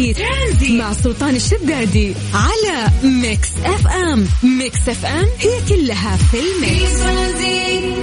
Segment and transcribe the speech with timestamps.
[0.00, 0.80] Tranzit, Tranzit.
[0.80, 4.26] مع سلطان الشدادي على Mix FM.
[4.58, 7.02] Mix FM هي كلها في ال mix.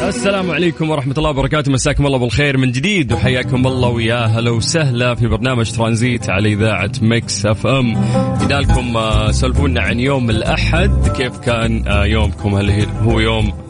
[0.01, 1.71] السلام عليكم ورحمة الله وبركاته.
[1.71, 6.91] مساكم الله بالخير من جديد وحياكم الله ويا هلا وسهلا في برنامج ترانزيت على إذاعة
[7.01, 7.93] Mix FM.
[8.41, 13.66] بدالكم آه، سولفونا عن يوم الأحد كيف كان آه، يومكم؟ هل هو يوم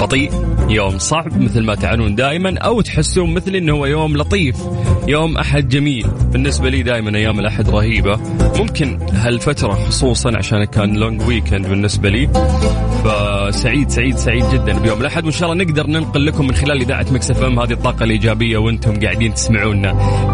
[0.00, 0.30] بطيء
[0.68, 4.56] يوم صعب مثل ما تعنون دائما أو تحسون مثل إنه هو يوم لطيف
[5.08, 6.06] يوم أحد جميل.
[6.32, 8.20] بالنسبة لي دائما أيام الأحد رهيبة.
[8.58, 12.28] ممكن هالفترة خصوصا عشان كان long weekend بالنسبة لي.
[13.04, 15.24] فسعيد سعيد سعيد جدا بيوم الأحد.
[15.24, 19.00] وإن شاء الله نقدر ننقل لكم من خلال إذاعة Mix FM هذه الطاقة الإيجابية وأنتم
[19.00, 19.88] قاعدين تسمعونا.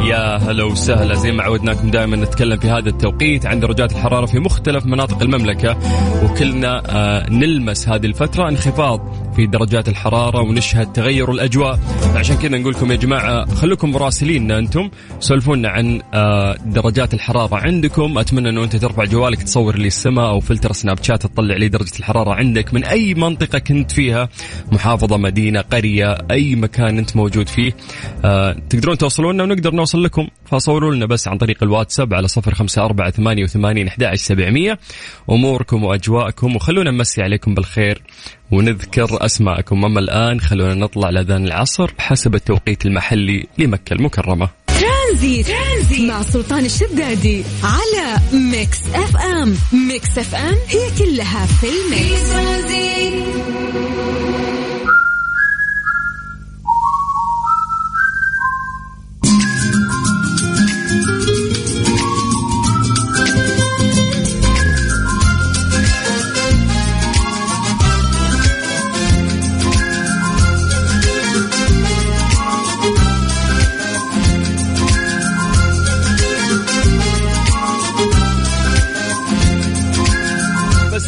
[0.09, 1.15] يا هلا وسهلا.
[1.15, 5.77] زي ما عودناكم دائما نتكلم في هذا التوقيت عن درجات الحرارة في مختلف مناطق المملكة.
[6.25, 8.49] وكلنا آه نلمس هذه الفترة.
[8.58, 9.02] انخفاض
[9.39, 11.79] في درجات الحرارة ونشهد تغير الأجواء.
[12.15, 18.19] عشان كذا نقول لكم يا جماعة خلوكم مراسليننا أنتم سولفونا عن آه، درجات الحرارة عندكم.
[18.19, 21.99] أتمنى أنه أنت ترفع جوالك تصور لي السماء أو فلتر سناب شات تطلع لي درجة
[21.99, 24.29] الحرارة عندك من أي منطقة كنت فيها
[24.73, 27.77] محافظة مدينة قرية أي مكان أنت موجود فيه.
[28.25, 30.29] آه، تقدرون توصلونا ونقدر نوصل لكم.
[30.47, 33.89] فصوروا لنا بس عن طريق الواتساب على صفر خمسة أربعة ثمانية وثمانين
[35.31, 38.03] أموركم وأجواءكم وخلونا نمسي عليكم بالخير
[38.51, 39.85] ونذكر أسماءكم.
[39.85, 44.49] أما الآن خلونا نطلع لأذان العصر حسب التوقيت المحلي لمكة المكرمة.
[44.67, 46.01] Tranzit, Tranzit.
[46.11, 49.55] مع سلطان الشدادي على Mix FM.
[49.89, 52.29] Mix FM هي كلها في ال mix.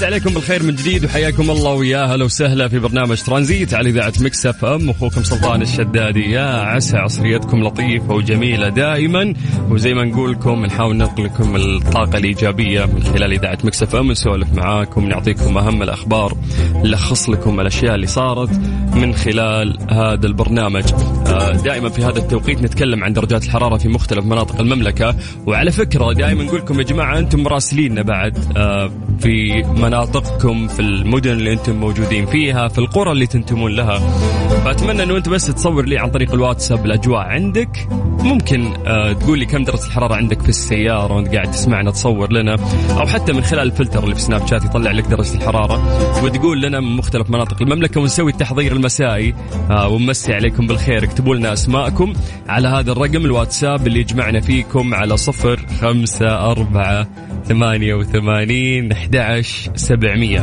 [0.04, 4.46] عليكم بالخير من جديد وحياكم الله ويا هلا وسهلا في برنامج ترانزيت على إذاعة Mix
[4.46, 4.90] FM.
[4.90, 9.34] أخوكم سلطان الشدادي يا عسى عصريتكم لطيفة وجميلة دائما.
[9.70, 14.54] وزي ما نقول لكم نحاول ننقل لكم الطاقة الإيجابية من خلال إذاعة Mix FM نسولف
[14.54, 16.36] معاكم نعطيكم أهم الأخبار
[16.74, 18.50] نلخص لكم الأشياء اللي صارت
[18.94, 20.84] من خلال هذا البرنامج.
[21.26, 25.16] آه، دائما في هذا التوقيت نتكلم عن درجات الحرارة في مختلف مناطق المملكة.
[25.46, 31.30] وعلى فكرة دائما نقول لكم يا جماعة أنتم مراسليننا بعد آه، في مناطقكم في المدن
[31.30, 33.98] اللي أنتم موجودين فيها في القرى اللي تنتمون لها.
[34.64, 37.88] فأتمنى إنه أنت بس تصور لي عن طريق الواتساب الأجواء عندك.
[38.18, 42.56] ممكن آه تقول لي كم درجة الحرارة عندك في السيارة وأنت قاعد تسمعنا تصور لنا.
[42.90, 45.82] أو حتى من خلال الفلتر اللي في سناب شات يطلع لك درجة الحرارة.
[46.24, 49.34] وتقول لنا من مختلف مناطق المملكة ونسوي التحضير المسائي.
[49.70, 51.04] آه ونمسي عليكم بالخير.
[51.04, 52.12] اكتبوا لنا أسماءكم
[52.48, 57.06] على هذا الرقم الواتساب اللي يجمعنا فيكم على صفر خمسة أربعة
[57.44, 59.42] ثمانية وثمانين أحد
[59.74, 60.40] سبعمية.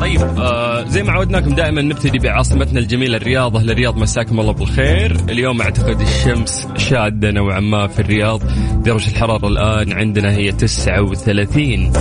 [0.00, 5.16] طيب آه زي ما عودناكم دائما نبتدي بعاصمتنا الجميلة الرياض أهل الرياض مساكم الله بالخير.
[5.28, 8.42] اليوم أعتقد الشمس شادة نوعا ما في الرياض.
[8.84, 11.92] درجة الحرارة الآن عندنا هي 39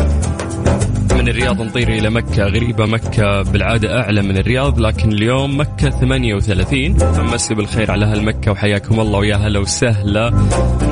[1.24, 2.44] من الرياض نطير إلى مكة.
[2.44, 8.52] غريبة مكة بالعادة أعلى من الرياض لكن اليوم مكة 38 فمسي بالخير على أهل مكة
[8.52, 9.20] وحياكم الله.
[9.20, 10.30] ويا هلا وسهلا.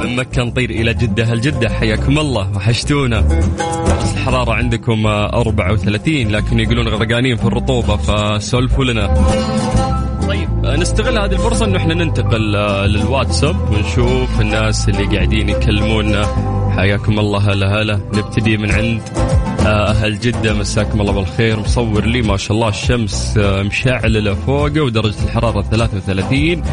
[0.03, 1.23] من مكة نطير إلى جدة.
[1.23, 2.51] هل جدة حياكم الله.
[2.55, 3.23] وحشتونا.
[4.13, 9.07] الحرارة عندكم 34 لكن يقولون غرقانين في الرطوبة فسولفوا لنا.
[10.27, 16.25] طيب نستغل هذه الفرصة انه إحنا ننتقل آه، للواتساب ونشوف الناس اللي قاعدين يكلمونا.
[16.77, 17.99] حياكم الله هلا هلا.
[18.13, 19.01] نبتدي من عند.
[19.65, 21.59] أهل جدة مساكم الله بالخير.
[21.59, 26.63] مصور لي ما شاء الله الشمس آه، مشعللة فوقه ودرجة الحرارة 33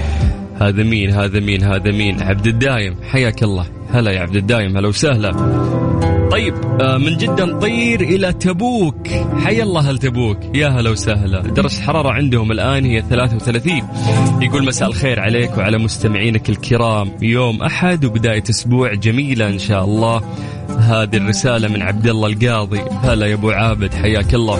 [0.60, 2.96] هذا مين؟ هذا مين؟ هذا مين؟ عبد الدايم.
[3.02, 3.66] حياك الله.
[3.90, 4.76] هلا يا عبد الدايم.
[4.76, 5.32] هلا وسهلا.
[6.30, 9.08] طيب آه، من جدة نطير إلى تبوك.
[9.44, 10.38] حيا الله هل تبوك.
[10.56, 11.40] يا هلا وسهلا.
[11.40, 13.82] درجة الحرارة عندهم الآن هي 33
[14.42, 17.12] يقول مساء الخير عليك وعلى مستمعينك الكرام.
[17.22, 20.22] يوم أحد وبداية أسبوع جميلة إن شاء الله.
[20.78, 22.80] هذه الرسالة من عبد الله القاضي.
[23.02, 24.58] هلا يا أبو عابد حياك الله.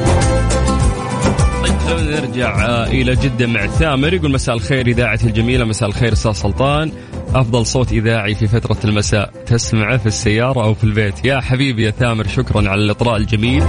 [1.87, 4.15] طيب نرجع آه، إلى جدة مع ثامر.
[4.15, 6.93] يقول مساء الخير إذاعة الجميلة مساء الخير أستاذ سلطان.
[7.35, 9.33] أفضل صوت إذاعي في فترة المساء.
[9.47, 11.25] تسمعه في السيارة أو في البيت.
[11.25, 13.63] يا حبيبي يا ثامر شكرا على الإطراء الجميل.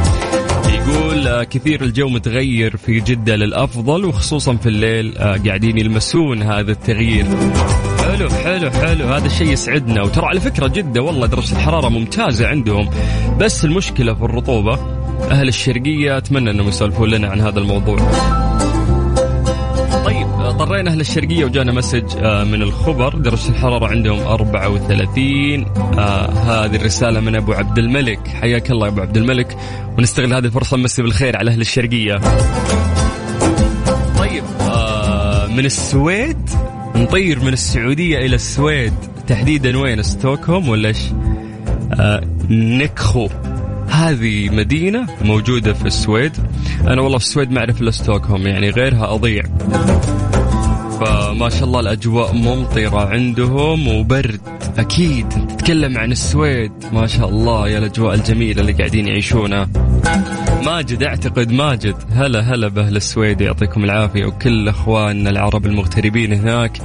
[0.73, 6.71] يقول آه، كثير الجو متغير في جدة للأفضل وخصوصا في الليل آه، قاعدين يلمسون هذا
[6.71, 7.25] التغيير.
[8.19, 9.07] حلو حلو حلو.
[9.07, 10.01] هذا الشيء يسعدنا.
[10.01, 12.89] وترى على فكرة جدة والله درجة الحرارة ممتازة عندهم.
[13.39, 14.79] بس المشكلة في الرطوبة
[15.31, 17.97] أهل الشرقية أتمنى أنهم يسولفون لنا عن هذا الموضوع.
[20.39, 23.15] اضطرينا أهل الشرقية وجانا مسج آه، من الخبر.
[23.15, 25.65] درجة الحرارة عندهم 34
[25.99, 28.27] آه هذه الرسالة من أبو عبد الملك.
[28.27, 29.57] حياك الله يا أبو عبد الملك.
[29.97, 32.19] ونستغل هذه الفرصة نمسي بالخير على أهل الشرقية.
[34.17, 36.49] طيب آه من السويد
[36.99, 38.93] نطير من السعودية إلى السويد.
[39.27, 40.97] تحديدا وين؟ ستوكهولم ولا إيش؟
[41.93, 43.29] آه نكخو
[43.89, 46.31] هذه مدينة موجودة في السويد.
[46.81, 49.43] أنا والله في السويد ما أعرف إلا ستوكهولم يعني غيرها أضيع.
[50.99, 54.41] فما شاء الله الأجواء ممطرة عندهم وبرد.
[54.77, 55.29] أكيد.
[55.29, 56.71] تتكلم عن السويد.
[56.93, 59.69] ما شاء الله يا الأجواء الجميلة اللي قاعدين يعيشونها.
[60.65, 61.95] ماجد اعتقد ماجد.
[62.11, 64.25] هلا هلا بأهل السويد يعطيكم العافية.
[64.25, 66.77] وكل أخواننا العرب المغتربين هناك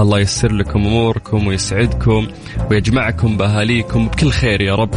[0.00, 2.26] الله ييسر لكم أموركم ويسعدكم
[2.70, 4.90] ويجمعكم بأهاليكم بكل خير يا رب.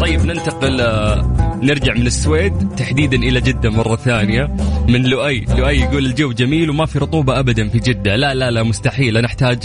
[0.00, 4.56] طيب ننتقل آه، نرجع من السويد تحديدا إلى جدة مرة ثانية.
[4.88, 8.62] من لؤي، لؤي يقول الجو جميل وما في رطوبة ابدا في جدة، لا لا لا
[8.62, 9.16] مستحيل.
[9.16, 9.58] أنا أحتاج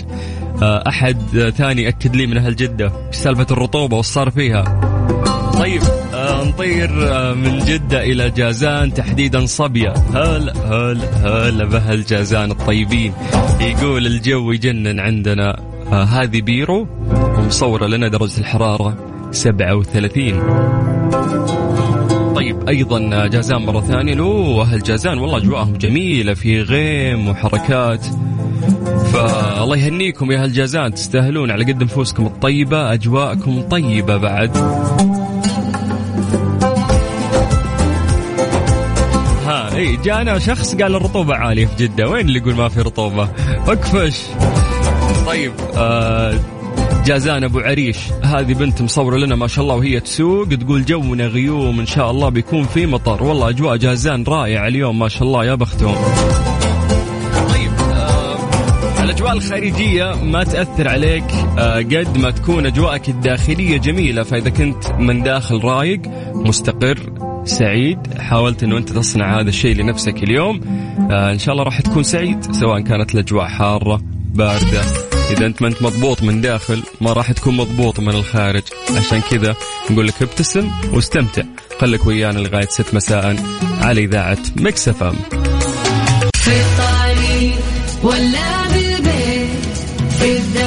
[0.62, 1.18] آه، أحد
[1.58, 4.64] ثاني يأكد لي من أهل جدة إيش سالفه الرطوبة وش صار فيها.
[5.60, 5.82] طيب
[6.44, 13.14] نطير آه من جدة إلى جازان تحديدا صبية هلا هلا هلا بأهل جازان الطيبين.
[13.62, 15.60] يقول الجو يجنن عندنا.
[15.92, 16.88] آه هذه بيرو
[17.38, 18.98] ومصورة لنا درجة الحرارة
[19.32, 20.32] 37
[22.36, 24.14] طيب أيضا جازان مرة ثانية.
[24.14, 28.06] لو أهل جازان والله أجواءهم جميلة في غيم وحركات.
[29.14, 34.58] فالله يهنيكم يا أهل جازان تستاهلون على قد نفوسكم الطيبة أجواءكم طيبة بعد.
[39.76, 42.10] إي جانا شخص قال الرطوبة عالية في جدة.
[42.10, 43.30] وين اللي يقول ما في رطوبة؟
[43.68, 44.22] اكفش
[45.26, 46.40] طيب آه
[47.06, 47.98] جازان أبو عريش.
[48.24, 50.48] هذه بنت مصورة لنا ما شاء الله وهي تسوق.
[50.48, 53.24] تقول جونا غيوم إن شاء الله بيكون في مطر.
[53.24, 55.96] والله أجواء جازان رائعة اليوم ما شاء الله يا بختهم.
[57.50, 61.26] طيب آه الأجواء الخارجية ما تأثر عليك
[61.58, 64.24] آه قد ما تكون أجواءك الداخلية جميلة.
[64.24, 66.02] فإذا كنت من داخل رايق
[66.34, 67.00] مستقر
[67.46, 68.00] سعيد.
[68.20, 70.62] حاولت إنه أنت تصنع هذا الشيء لنفسك اليوم.
[71.12, 74.02] آه إن شاء الله راح تكون سعيد سواء كانت الأجواء حارة
[74.34, 74.82] باردة.
[75.32, 78.64] إذا أنت ما أنت مضبوط من داخل ما راح تكون مضبوط من الخارج.
[78.98, 79.56] عشان كذا
[79.92, 81.44] نقول لك ابتسم واستمتع.
[81.80, 83.36] خليك ويانا لغاية 6 مساء
[83.82, 85.16] على إذاعة Mix FM.
[86.36, 87.56] في الطريق
[88.04, 89.78] ولا بالبيت
[90.10, 90.65] في الدوام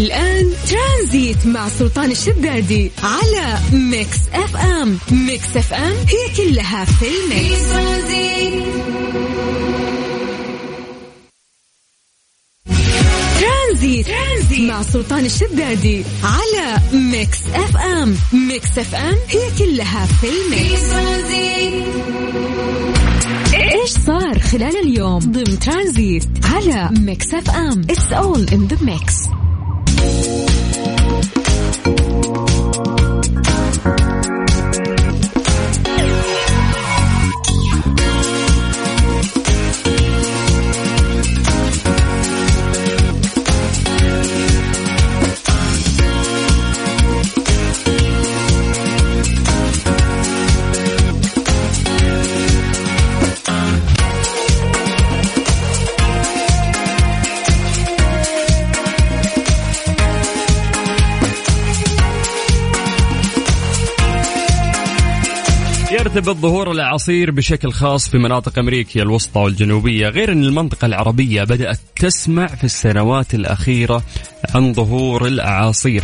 [0.00, 4.98] الآن ترانزيت مع سلطان الشدادي على Mix FM.
[5.10, 7.62] Mix FM هي كلها في ال mix.
[13.40, 14.06] ترانزيت.
[14.06, 18.16] ترانزيت مع سلطان الشدادي على Mix FM.
[18.32, 20.82] Mix FM هي كلها في ال mix.
[23.54, 27.80] إيش صار خلال اليوم؟ ضمن ترانزيت على Mix FM.
[27.90, 29.14] It's all in the mix
[66.14, 71.78] يرتبط ظهور الأعاصير بشكل خاص في مناطق أمريكا الوسطى والجنوبية غير أن المنطقة العربية بدأت
[71.96, 74.02] تسمع في السنوات الأخيرة
[74.54, 76.02] عن ظهور الأعاصير.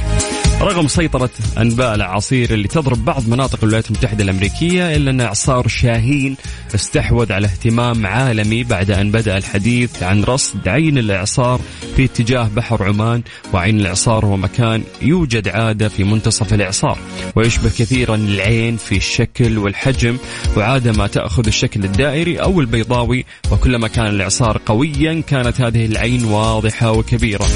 [0.61, 6.37] رغم سيطرة أنباء الأعاصير اللي تضرب بعض مناطق الولايات المتحدة الأمريكية إلا أن إعصار شاهين
[6.75, 11.61] استحوذ على اهتمام عالمي بعد أن بدأ الحديث عن رصد عين الإعصار
[11.97, 13.23] في اتجاه بحر عمان
[13.53, 16.99] وعين الإعصار هو مكان يوجد عادة في منتصف الإعصار
[17.37, 20.17] ويشبه كثيرا العين في الشكل والحجم
[20.57, 26.93] وعادة ما تأخذ الشكل الدائري أو البيضاوي وكلما كان الإعصار قويا كانت هذه العين واضحة
[26.93, 27.47] وكبيرة.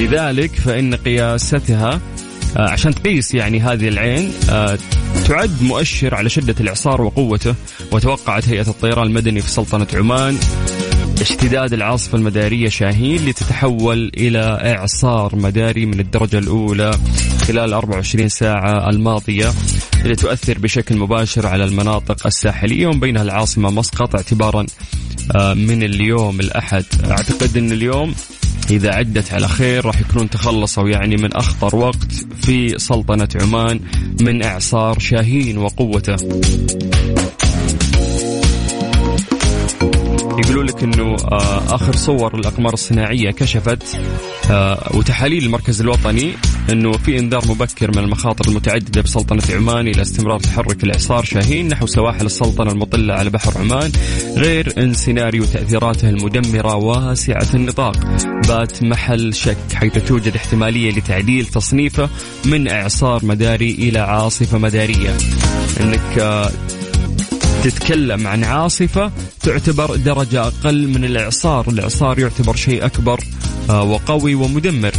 [0.00, 2.00] لذلك فإن قياستها
[2.56, 4.78] عشان تقيس يعني هذه العين آه،
[5.28, 7.54] تعد مؤشر على شدة الإعصار وقوته
[7.92, 10.38] وتوقعت هيئة الطيران المدني في سلطنة عمان
[11.20, 16.98] اشتداد العاصفة المدارية شاهين لتتحول إلى إعصار مداري من الدرجة الأولى
[17.46, 19.52] خلال 24 ساعة الماضية
[20.02, 24.66] اللي تؤثر بشكل مباشر على المناطق الساحلية ومن بينها العاصمة مسقط اعتبارا
[25.36, 26.84] آه، من اليوم الأحد.
[27.10, 28.14] أعتقد أن اليوم
[28.70, 33.80] إذا عدت على خير راح يكونون تخلصوا يعني من أخطر وقت في سلطنة عمان
[34.20, 36.16] من إعصار شاهين وقوته.
[40.44, 44.00] يقولوا لك إنه آه، آخر صور الاقمار الصناعية كشفت
[44.50, 46.32] آه، وتحاليل المركز الوطني
[46.72, 51.86] إنه في إنذار مبكر من المخاطر المتعددة بسلطنة عمان إلى استمرار تحرك الإعصار شاهين نحو
[51.86, 53.92] سواحل السلطنة المطلة على بحر عمان
[54.36, 57.96] غير إن سيناريو تأثيراته المدمرة واسعة النطاق.
[58.48, 62.08] بات محل شك حيث توجد احتمالية لتعديل تصنيفه
[62.44, 65.16] من إعصار مداري إلى عاصفة مدارية.
[65.80, 66.50] إنك آه،
[67.64, 71.68] تتكلم عن عاصفة تعتبر درجة أقل من الإعصار.
[71.68, 73.20] الإعصار يعتبر شيء أكبر
[73.70, 74.92] آه، وقوي ومدمر.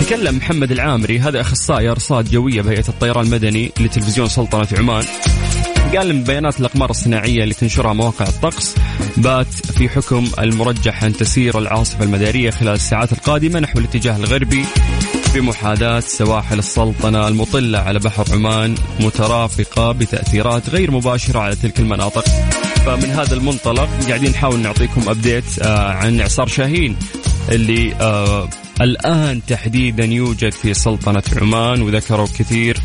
[0.00, 5.04] تكلم محمد العامري هذا أخصائي أرصاد جوية بهيئة الطيران المدني لتلفزيون سلطنة عمان.
[5.96, 8.74] قال من بيانات الأقمار الصناعية اللي تنشرها مواقع الطقس
[9.16, 14.64] بات في حكم المرجح أن تسير العاصفة المدارية خلال الساعات القادمة نحو الاتجاه الغربي.
[15.36, 22.24] بمحاذاة سواحل السلطنة المطلة على بحر عمان مترافقة بتأثيرات غير مباشرة على تلك المناطق.
[22.86, 26.96] فمن هذا المنطلق قاعدين نحاول نعطيكم أبديت آه، عن إعصار شاهين
[27.52, 28.48] اللي آه
[28.80, 32.76] الآن تحديدا يوجد في سلطنة عمان وذكروا كثير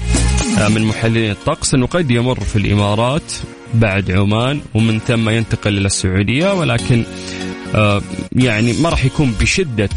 [0.59, 3.33] آه من محللين الطقس أنه قد يمر في الإمارات
[3.73, 7.03] بعد عمان ومن ثم ينتقل إلى السعودية ولكن
[8.35, 9.89] يعني ما راح يكون بشدة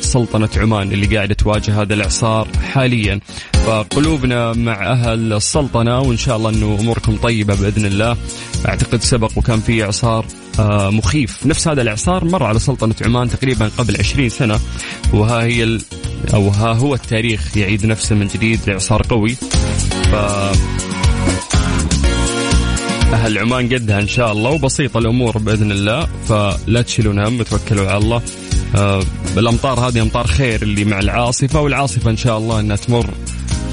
[0.00, 3.20] سلطنة عمان اللي قاعدة تواجه هذا الإعصار حاليا.
[3.66, 8.16] فقلوبنا مع أهل السلطنة وإن شاء الله أنه أموركم طيبة بإذن الله.
[8.68, 10.26] أعتقد سبق وكان في إعصار
[10.58, 11.46] آه، مخيف.
[11.46, 14.60] نفس هذا الإعصار مر على سلطنة عمان تقريبا قبل 20 سنة
[15.12, 15.82] وها هي ال...
[16.34, 19.34] أو ها هو التاريخ يعيد نفسه من جديد لإعصار قوي.
[20.10, 20.14] ف
[23.12, 26.08] أهل عمان قدها إن شاء الله وبسيطة الأمور بإذن الله.
[26.28, 28.22] فلا تشيلون هم وتوكلوا على الله.
[28.76, 29.02] آه
[29.36, 33.10] الأمطار هذه أمطار خير اللي مع العاصفة والعاصفة إن شاء الله أنها تمر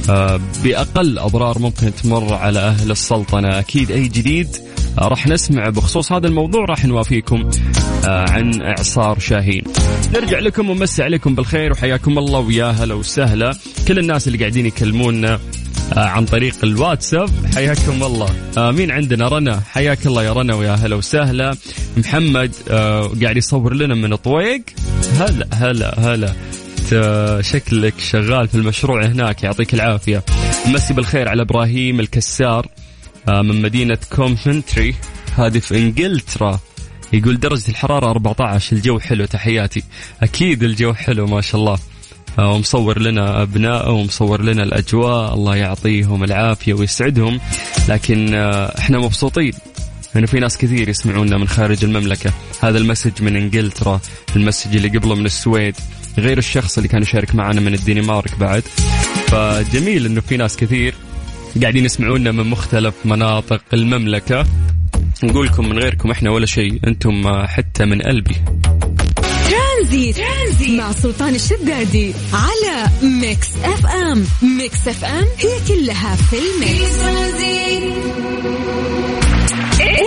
[0.09, 3.59] آه بأقل أضرار ممكن تمر على أهل السلطنة.
[3.59, 4.47] أكيد أي جديد
[4.99, 7.49] آه راح نسمع بخصوص هذا الموضوع راح نوافيكم
[8.05, 9.63] عن إعصار شاهين.
[10.13, 13.57] نرجع لكم ونمسي عليكم بالخير وحياكم الله ويا هلا وسهلا.
[13.87, 15.39] كل الناس اللي قاعدين يكلمونا
[15.95, 18.29] عن طريق الواتساب حياكم الله.
[18.71, 19.61] مين عندنا؟ رنا.
[19.71, 21.55] حياك الله يا رنا ويا هلا وسهلا.
[21.97, 22.51] محمد
[23.23, 24.61] قاعد يصور لنا من طويق.
[25.21, 26.33] هلا هلا هلا.
[27.41, 30.23] شكلك شغال في المشروع هناك يعطيك العافية.
[30.67, 32.67] مسي بالخير على إبراهيم الكسار
[33.29, 34.95] آه من مدينة كومفنتري
[35.35, 36.59] هذه في إنجلترا.
[37.13, 39.83] يقول درجة الحرارة 14 الجو حلو تحياتي.
[40.23, 41.77] أكيد الجو حلو ما شاء الله.
[42.39, 45.33] آه، ومصور لنا أبنائه ومصور لنا الأجواء.
[45.33, 47.39] الله يعطيهم العافية ويسعدهم.
[47.89, 49.53] لكن آه، إحنا مبسوطين.
[50.15, 52.33] انه في ناس كثير يسمعونا من خارج المملكة.
[52.61, 54.01] هذا ال message من إنجلترا
[54.35, 55.75] ال message اللي قبله من السويد
[56.17, 58.63] غير الشخص اللي كان يشارك معنا من الدنمارك بعد.
[59.27, 60.93] فجميل إنه في ناس كثير
[61.61, 64.45] قاعدين يسمعونا من مختلف مناطق المملكة.
[65.23, 68.35] نقول لكم من غيركم إحنا ولا شيء أنتم حتى من قلبي.
[69.49, 70.15] ترانزيت.
[70.17, 74.25] ترانزيت مع سلطان الشدادي على Mix FM.
[74.57, 77.01] Mix FM هي كلها في ال mix.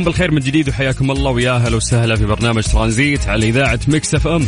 [0.00, 4.14] عليكم بالخير من جديد وحياكم الله ويا أهلا وسهلا في برنامج ترانزيت على إذاعة Mix
[4.14, 4.46] FM.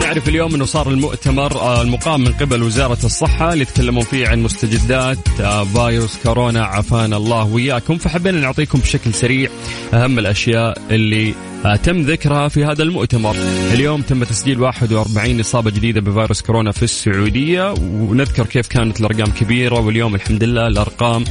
[0.00, 4.42] نعرف اليوم إنه صار المؤتمر آه، المقام من قبل وزارة الصحة اللي يتكلمون فيه عن
[4.42, 9.50] مستجدات آه، فيروس كورونا عافانا الله وياكم فحبينا نعطيكم بشكل سريع
[9.94, 11.34] أهم الأشياء اللي
[11.82, 13.36] تم ذكرها في هذا المؤتمر.
[13.72, 19.80] اليوم تم تسجيل 41 إصابة جديدة بفيروس كورونا في السعودية ونذكر كيف كانت الأرقام كبيرة
[19.80, 21.24] واليوم الحمد لله الأرقام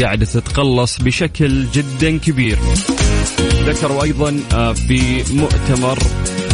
[0.00, 2.58] قاعدة تتقلص بشكل جدا كبير.
[3.64, 5.98] ذكروا أيضا آه، في مؤتمر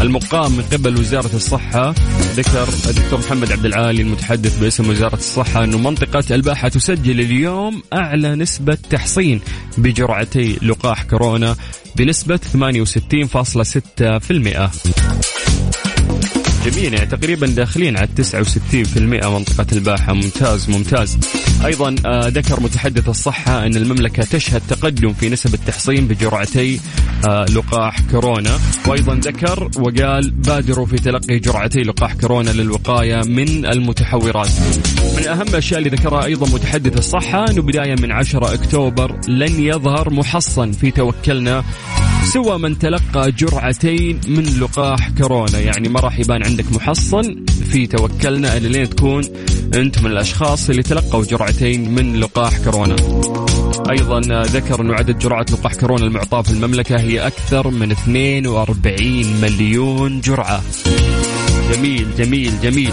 [0.01, 1.95] المقام من قبل وزارة الصحة
[2.35, 8.35] ذكر الدكتور محمد عبد العالي المتحدث باسم وزارة الصحة أنه منطقة الباحة تسجل اليوم أعلى
[8.35, 9.41] نسبة تحصين
[9.79, 11.57] بجرعتي لقاح كورونا
[11.97, 15.50] بنسبة 68.6%
[16.65, 20.13] جميل يعني تقريبا داخلين على 69% منطقة الباحة.
[20.13, 21.19] ممتاز ممتاز.
[21.65, 26.81] أيضا آه، ذكر متحدث الصحة أن المملكة تشهد تقدم في نسب التحصين بجرعتي
[27.29, 28.59] آه، لقاح كورونا.
[28.87, 34.51] وأيضا ذكر وقال بادروا في تلقي جرعتي لقاح كورونا للوقاية من المتحورات.
[35.17, 40.11] من أهم الأشياء اللي ذكرها أيضا متحدث الصحة أنه بداية من 10 أكتوبر لن يظهر
[40.11, 41.65] محصن في توكلنا
[42.25, 45.59] سوى من تلقى جرعتين من لقاح كورونا.
[45.59, 49.25] يعني ما راح يبان عندك محصن في توكلنا لين تكون
[49.75, 52.97] أنت من الأشخاص اللي تلقوا جرعتين من لقاح كورونا.
[53.91, 60.21] أيضا ذكر أنه عدد جرعات لقاح كورونا المعطاة في المملكة هي أكثر من 42 مليون
[60.21, 60.63] جرعة.
[61.73, 62.93] جميل جميل جميل.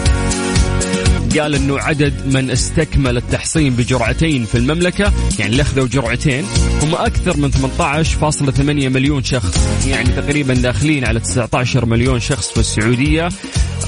[1.28, 6.44] قال إنه عدد من استكمل التحصين بجرعتين في المملكة يعني اللي اخذوا جرعتين
[6.82, 9.68] هم أكثر من 18.8 مليون شخص.
[9.86, 13.28] يعني تقريبا داخلين على 19 مليون شخص في السعودية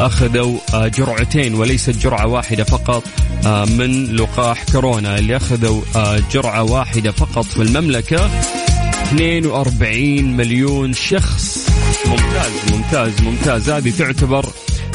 [0.01, 3.03] أخذوا آه، جرعتين وليست جرعة واحدة فقط
[3.47, 5.19] آه، من لقاح كورونا.
[5.19, 8.31] اللي أخذوا آه، جرعة واحدة فقط في المملكة
[9.03, 11.67] 42 مليون شخص.
[12.07, 13.71] ممتاز ممتاز ممتاز.
[13.71, 14.47] هذه تعتبر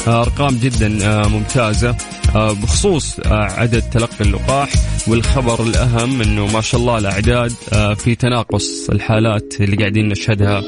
[0.08, 0.88] أرقام جدا
[1.28, 1.96] ممتازة
[2.36, 4.68] آه، بخصوص آه، عدد تلقي اللقاح
[5.08, 10.62] والخبر الأهم أنه ما شاء الله الأعداد آه، في تناقص الحالات اللي قاعدين نشهدها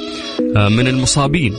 [0.68, 1.52] من المصابين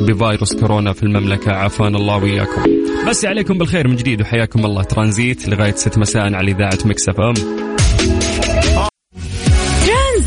[0.00, 1.52] بفيروس كورونا في المملكة.
[1.52, 2.62] عافانا الله وإياكم.
[3.08, 7.75] مسي عليكم بالخير من جديد وحياكم الله ترانزيت لغاية 6 مساء على إذاعة Mix FM.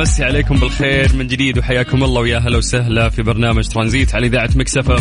[0.00, 4.50] مسي عليكم بالخير من جديد وحياكم الله ويا هلا وسهلا في برنامج ترانزيت على إذاعة
[4.56, 4.96] مكسفه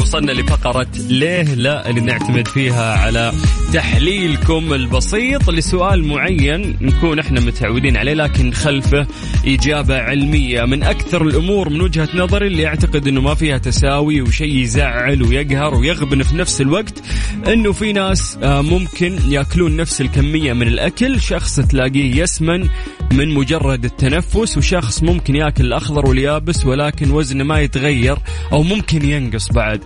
[0.00, 3.32] وصلنا لفقرة ليه لا اللي نعتمد فيها على
[3.72, 9.06] تحليلكم البسيط لسؤال معين نكون إحنا متعودين عليه لكن خلفه
[9.46, 10.64] إجابة علمية.
[10.64, 15.74] من أكثر الأمور من وجهة نظري اللي أعتقد إنه ما فيها تساوي وشيء يزعل ويقهر
[15.74, 17.02] ويغبن في نفس الوقت
[17.46, 22.68] إنه في ناس آه، ممكن يأكلون نفس الكمية من الأكل شخص تلاقيه يسمن
[23.12, 28.18] من مجرد التنفس وشخص ممكن ياكل الأخضر واليابس ولكن وزنه ما يتغير
[28.52, 29.80] أو ممكن ينقص بعد.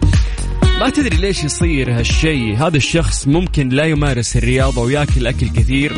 [0.80, 2.56] ما تدري ليش يصير هالشيء.
[2.56, 5.92] هذا الشخص ممكن لا يمارس الرياضة وياكل أكل كثير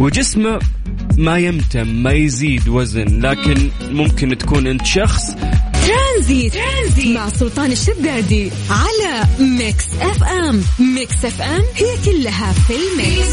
[0.00, 0.58] وجسمه
[1.18, 3.20] ما يمتن ما يزيد وزن.
[3.20, 5.22] لكن ممكن تكون أنت شخص
[5.86, 10.62] ترانزيت, ترانزيت مع سلطان الشدادي على Mix FM.
[10.94, 13.32] Mix FM هي كلها في ال mix.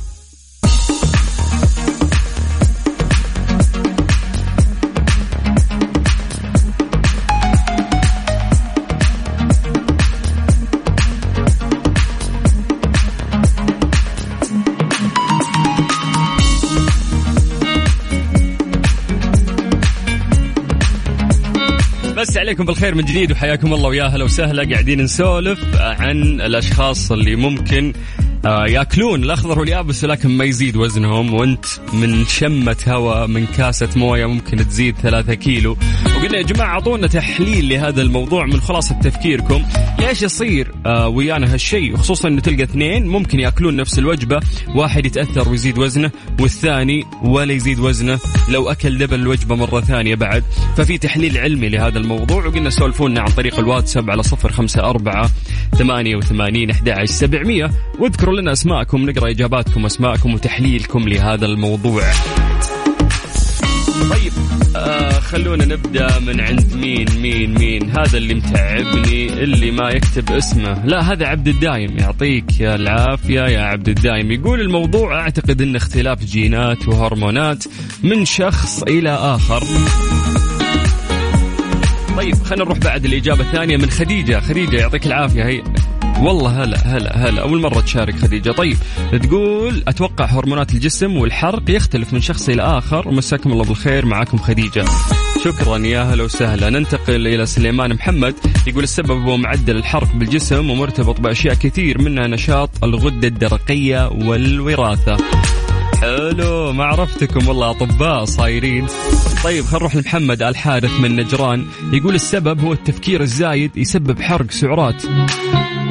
[22.51, 24.69] عليكم بالخير من جديد وحياكم الله ويا هلا وسهلا.
[24.71, 27.93] قاعدين نسولف عن الأشخاص اللي ممكن
[28.45, 31.33] آه، ياكلون الأخضر واليابس ولكن ما يزيد وزنهم.
[31.33, 35.77] وأنت من شمة هواء من كاسة موية ممكن تزيد ثلاثة كيلو.
[36.05, 39.63] وقلنا يا جماعة أعطونا تحليل لهذا الموضوع من خلاصة تفكيركم.
[39.99, 44.39] ليش يصير آه ويانا هالشيء؟ خصوصا انه تلقى اثنين ممكن ياكلون نفس الوجبة
[44.75, 50.43] واحد يتأثر ويزيد وزنه والثاني ولا يزيد وزنه لو أكل دبل الوجبة مرة ثانية بعد.
[50.77, 55.29] ففي تحليل علمي لهذا الموضوع وقلنا سولفونا عن طريق الواتساب على صفر خمسة أربعة
[55.77, 57.71] ثمانية وثمانين أحد سبعمية.
[57.99, 62.03] واذكروا اذكروا لنا أسماءكم نقرأ إجاباتكم اسماءكم وتحليلكم لهذا الموضوع.
[64.09, 64.31] طيب
[64.75, 67.89] آه خلونا نبدأ من عند مين مين مين.
[67.89, 70.85] هذا اللي متعبني اللي ما يكتب اسمه.
[70.85, 71.97] لا هذا عبد الدايم.
[71.97, 74.31] يعطيك يا العافية يا عبد الدايم.
[74.31, 77.63] يقول الموضوع أعتقد إن اختلاف جينات وهرمونات
[78.03, 79.63] من شخص إلى آخر.
[82.17, 84.39] طيب خلينا نروح بعد الإجابة الثانية من خديجة.
[84.39, 85.45] خديجة يعطيك العافية.
[85.45, 85.63] هي
[86.19, 87.41] والله هلا هلا هلا.
[87.41, 88.51] أول مرة تشارك خديجة.
[88.51, 88.77] طيب
[89.23, 93.07] تقول أتوقع هرمونات الجسم والحرق يختلف من شخص إلى آخر.
[93.07, 94.05] ومساكم الله بالخير.
[94.05, 94.85] معاكم خديجة.
[95.43, 95.77] شكرا.
[95.77, 96.69] يا هلا وسهلا.
[96.69, 98.35] ننتقل إلى سليمان محمد.
[98.67, 105.17] يقول السبب هو معدل الحرق بالجسم ومرتبط بأشياء كثير منها نشاط الغدة الدرقية والوراثة.
[106.01, 108.87] حلو ما عرفتكم والله أطباء صايرين.
[109.43, 111.65] طيب خلينا نروح لمحمد الحارث من نجران.
[111.93, 115.03] يقول السبب هو التفكير الزايد يسبب حرق سعرات.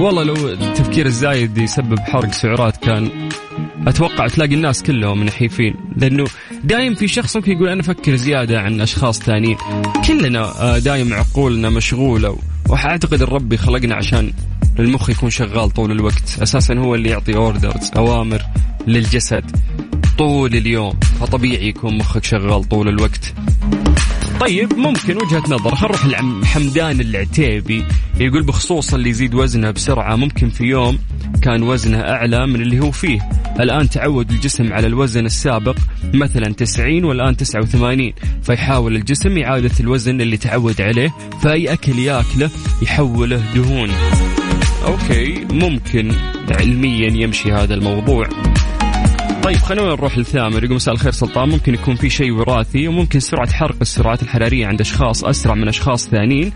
[0.00, 3.28] والله لو التفكير الزايد يسبب حرق سعرات كان
[3.86, 5.74] أتوقع تلاقي الناس كلهم نحيفين.
[5.96, 6.24] لأنه
[6.64, 9.56] دايم في شخص ممكن يقول أنا أفكر زيادة عن أشخاص ثانيين.
[10.08, 12.38] كلنا آه، دايم عقولنا مشغولة.
[12.68, 14.32] وأعتقد الرب خلقنا عشان
[14.78, 16.38] المخ يكون شغال طول الوقت.
[16.42, 18.42] أساسا هو اللي يعطي اوردرز أوامر
[18.86, 19.56] للجسد.
[20.20, 23.34] طول اليوم فطبيعي يكون مخك شغال طول الوقت.
[24.40, 25.74] طيب ممكن وجهة نظر.
[25.74, 27.84] خل نروح حمدان العتيبي
[28.20, 30.98] يقول بخصوص اللي يزيد وزنه بسرعة ممكن في يوم
[31.42, 33.28] كان وزنه أعلى من اللي هو فيه.
[33.60, 35.76] الآن تعود الجسم على الوزن السابق
[36.14, 42.50] مثلا 90 والآن 89 فيحاول الجسم إعادة الوزن اللي تعود عليه فأي أكل ياكله
[42.82, 43.90] يحوله دهون.
[44.84, 46.12] أوكي ممكن
[46.50, 48.49] علميا يمشي هذا الموضوع.
[49.42, 51.48] طيب خلونا نروح للثامر يقول مساء الخير سلطان.
[51.48, 56.08] ممكن يكون في شيء وراثي وممكن سرعة حرق السرعات الحرارية عند أشخاص أسرع من أشخاص
[56.08, 56.52] ثانيين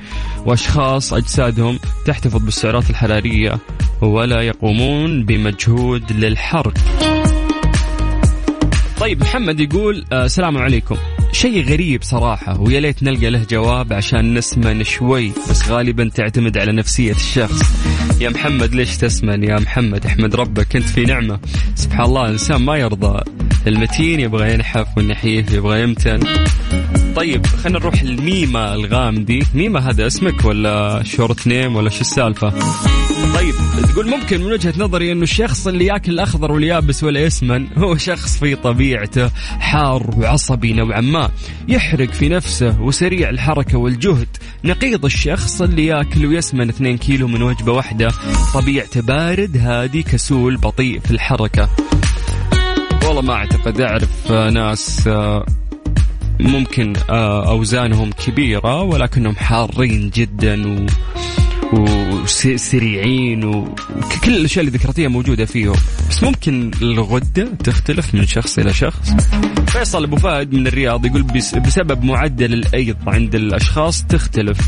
[0.46, 3.58] وأشخاص أجسادهم تحتفظ بالسعرات الحرارية
[4.00, 6.74] ولا يقومون بمجهود للحرق.
[9.00, 10.96] طيب محمد يقول آه، السلام عليكم.
[11.34, 12.60] شيء غريب صراحة.
[12.60, 17.62] ويا ليت نلقى له جواب عشان نسمن شوي بس غالبا تعتمد على نفسية الشخص.
[18.20, 21.38] يا محمد ليش تسمن؟ يا محمد احمد ربك انت في نعمة.
[21.74, 23.24] سبحان الله الإنسان ما يرضى.
[23.66, 26.20] المتين يبغى ينحف والنحيف يبغى يمتن.
[27.16, 29.42] طيب خلينا نروح لميمة الغامدي.
[29.54, 32.50] ميمة هذا اسمك ولا شورت نيم ولا شو السالفة؟
[33.34, 33.54] طيب
[33.92, 38.38] تقول ممكن من وجهة نظري إنه الشخص اللي يأكل الأخضر واليابس ولا يسمن هو شخص
[38.38, 39.28] في طبيعته
[39.60, 41.30] حار وعصبي نوعا ما.
[41.68, 44.28] يحرق في نفسه وسريع الحركة والجهد.
[44.64, 48.10] نقيض الشخص اللي يأكل ويسمن 2 كيلو من وجبة واحدة.
[48.54, 51.68] طبيعته بارد هادي كسول بطيء في الحركة.
[53.16, 55.46] والله ما أعتقد أعرف ناس آه،
[56.40, 60.86] ممكن آه، أوزانهم كبيرة ولكنهم حارين جدا و
[61.72, 65.76] وسريعين وكل الأشياء اللي ذكرتيها موجودة فيهم
[66.10, 69.10] بس ممكن الغدة تختلف من شخص إلى شخص.
[69.66, 71.22] فيصل أبو فهد من الرياض يقول
[71.66, 74.58] بسبب معدل الأيض عند الأشخاص تختلف.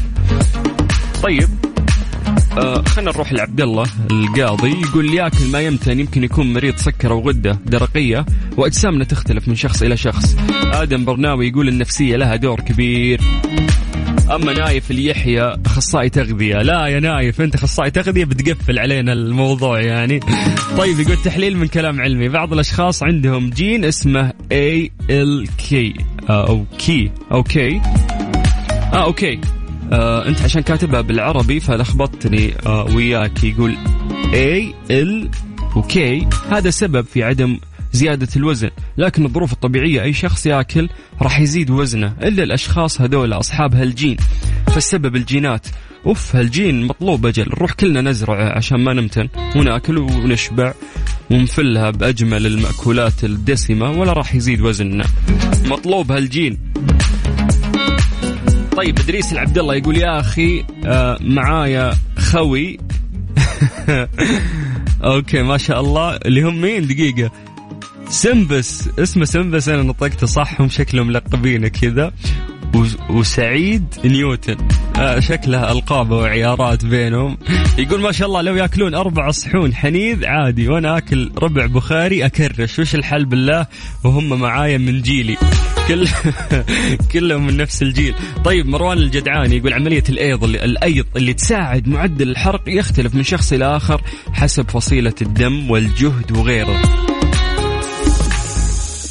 [1.22, 1.48] طيب.
[2.59, 4.71] آه خلينا نروح لعبد الله القاضي.
[4.71, 9.83] يقول ياكل ما يمتن يمكن يكون مريض سكر أو غدة درقية وأجسامنا تختلف من شخص
[9.83, 10.37] إلى شخص.
[10.73, 13.21] آدم برناوي يقول النفسية لها دور كبير.
[14.35, 16.57] أما نايف اللي يحيى أخصائي تغذية.
[16.57, 20.21] لا يا نايف أنت أخصائي تغذية بتقفل علينا الموضوع يعني.
[20.79, 22.29] طيب يقول تحليل من كلام علمي.
[22.29, 25.95] بعض الأشخاص عندهم جين اسمه اي ال كي
[26.31, 27.81] أو كي أو كي
[28.92, 29.40] آه أوكي.
[29.92, 33.77] آه انت عشان كاتبها بالعربي فلخبطتني آه وياك يقول
[34.35, 36.27] ALK.
[36.51, 37.59] هذا سبب في عدم
[37.92, 40.88] زيادة الوزن لكن الظروف الطبيعية أي شخص يأكل
[41.22, 44.16] راح يزيد وزنه إلا الأشخاص هذول أصحاب هالجين.
[44.66, 45.66] فالسبب الجينات.
[46.07, 47.49] أوف هالجين مطلوب أجل.
[47.49, 50.75] نروح كلنا نزرعه عشان ما نمتن وناكل ونشبع
[51.31, 55.05] ونفلها بأجمل المأكولات الدسمة ولا راح يزيد وزننا.
[55.64, 56.59] مطلوب هالجين.
[58.77, 62.79] طيب إدريس العبد الله يقول يا أخي آه معايا خوي.
[65.05, 66.17] okay ما شاء الله.
[66.17, 67.31] اللي هم مين؟ دقيقة.
[68.09, 72.12] سمبس اسمه سمبس أنا نطقته صح هم شكلهم ملقبينه كذا.
[73.11, 74.57] وسعيد نيوتن.
[74.99, 77.39] آه شكلها ألقاب وعيارات بينهم.
[77.79, 80.69] يقول ما شاء الله لو ياكلون أربع صحون حنيذ عادي.
[80.69, 82.79] وأنا آكل ربع بخاري أكرش.
[82.79, 83.67] وش الحل بالله؟
[84.05, 85.37] وهم معايا من جيلي.
[85.88, 86.09] كل
[87.12, 88.14] كلهم من نفس الجيل.
[88.44, 93.53] طيب مروان الجدعاني يقول عملية الأيض اللي الأيض اللي تساعد معدل الحرق يختلف من شخص
[93.53, 94.01] إلى آخر
[94.33, 96.83] حسب فصيلة الدم والجهد وغيره.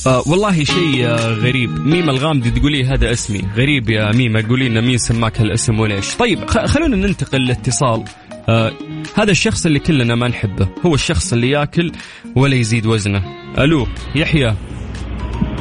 [0.08, 1.80] آه والله شيء آه غريب.
[1.88, 3.42] ميمة الغامدي تقولي هذا اسمي.
[3.56, 8.04] غريب يا ميمة قولي لنا مين سماك هالاسم وليش؟ طيب خلونا ننتقل للاتصال.
[8.50, 8.72] آه
[9.16, 10.68] هذا الشخص اللي كلنا ما نحبه.
[10.86, 11.92] هو الشخص اللي ياكل
[12.36, 13.24] ولا يزيد وزنه.
[13.58, 14.56] ألو يحيى.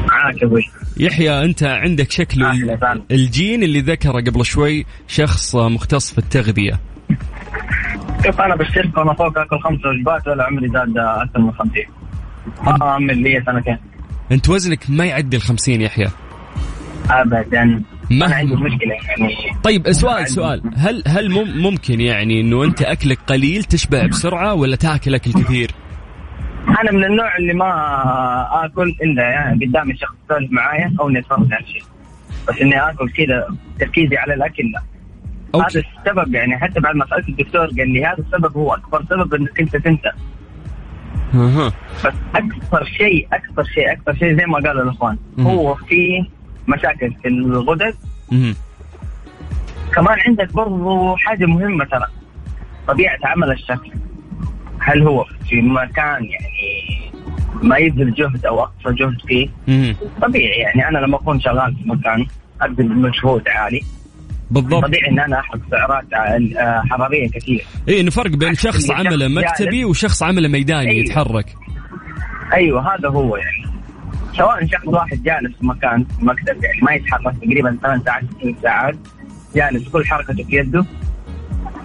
[0.08, 0.83] معاك أبوي.
[0.96, 2.78] يحيى أنت عندك شكله
[3.10, 6.80] الجين اللي ذكره قبل شوي شخص مختص في التغذية.
[8.24, 12.98] شوف أنا بالشركة وأنا فوق آكل خمس وجبات ولا عمري زاد أكثر من 50 آه
[12.98, 13.78] من لي سنتين.
[14.32, 16.08] أنت وزنك ما يعدي ال 50 يحيى.
[17.10, 17.82] ابدا.
[18.10, 19.36] ما عندي مشكلة يعني.
[19.62, 20.62] طيب سؤال سؤال.
[20.76, 21.30] هل هل
[21.60, 25.70] ممكن يعني إنه أنت أكلك قليل تشبع بسرعة ولا تأكل أكل كثير؟
[26.68, 31.52] أنا من النوع اللي ما اكل إلا يعني قدامي شخص يسولف معايا أو إني أتفرج
[31.52, 31.82] على شيء.
[32.48, 33.48] بس إني اكل كذا
[33.80, 34.82] تركيزي على الأكل لا.
[35.54, 35.78] أوكي.
[35.78, 39.34] هذا السبب يعني حتى بعد ما سألت الدكتور قال لي هذا السبب هو أكبر سبب
[39.34, 40.10] إنك أنت تنسى.
[42.04, 46.26] بس أكثر شيء أكثر شيء أكثر شيء زي ما قالوا الإخوان هو في
[46.68, 47.94] مشاكل في الغدد.
[49.94, 52.06] كمان عندك برضو حاجة مهمة ترى
[52.88, 53.88] طبيعة عمل الشخص.
[54.84, 57.10] هل هو في مكان يعني
[57.62, 59.48] ما يبذل جهد أو أقصى جهد فيه؟
[60.22, 62.26] طبيعي يعني أنا لما أكون شغال في مكان
[62.60, 63.80] ابذل مجهود عالي.
[64.50, 64.84] بالضبط.
[64.84, 69.84] طبيعي إن أنا اخذ سعرات آه، حرارية كثير اي انه فرق بين شخص عمله مكتبي
[69.84, 71.04] وشخص عمله ميداني أيوه.
[71.04, 71.56] يتحرك.
[72.52, 73.64] أيوه هذا هو يعني.
[74.36, 78.62] سواء شخص واحد جالس في مكان في مكتب يعني ما يتحرك تقريبا ثمان ساعات ست
[78.62, 78.96] ساعات
[79.54, 80.84] جالس كل حركته في يده.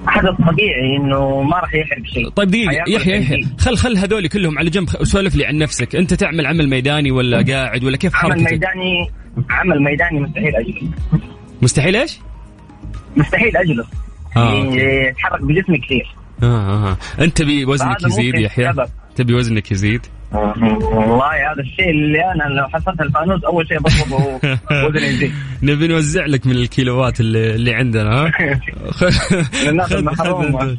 [0.08, 2.30] هذا طبيعي إنه ما راح يحرق شيء.
[2.30, 3.46] طيب دقيقة يحيى يحيى.
[3.60, 5.96] خل خل هذول كلهم على جنب وسولف لي عن نفسك.
[5.96, 9.12] أنت تعمل عمل ميداني ولا قاعد ولا كيف حركتك؟ عمل ميداني
[9.50, 10.84] عمل ميداني مستحيل أجلس.
[11.62, 12.20] مستحيل إيش؟
[13.18, 13.88] مستحيل أجلس.
[14.38, 14.66] آه.
[14.76, 16.16] يتحرك بجسمي كثير.
[16.44, 17.24] آه, آه, آه.
[17.24, 18.74] أنت تبي وزنك يزيد يحيى؟
[19.16, 24.40] تبي وزنك يزيد؟ والله هذا الشيء اللي أنا لو حصلت الفانوس أول شيء بطلبه
[24.88, 25.32] وزن يزيد.
[25.64, 28.32] نبي نوزع لك من الكيلوات اللي, اللي عندنا ها؟
[29.92, 30.78] المحرومه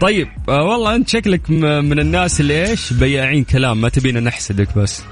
[0.00, 5.04] طيب آه والله أنت شكلك من الناس اللي إيش؟ بياعين كلام ما تبينا نحسدك بس.